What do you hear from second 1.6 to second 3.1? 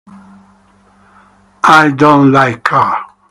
I don't like her.